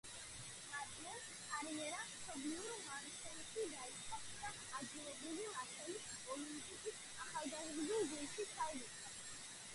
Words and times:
მატიემ 0.69 1.19
კარიერა 1.49 1.99
მშობლიურ 2.13 2.79
მარსელში 2.85 3.67
დაიწყო 3.75 4.21
და 4.39 4.49
ადგილობრივი 4.81 5.45
„მარსელის 5.59 6.19
ოლიმპიკის“ 6.37 7.01
ახალგაზრდულ 7.29 8.11
გუნდში 8.17 8.49
ჩაირიცხა. 8.59 9.15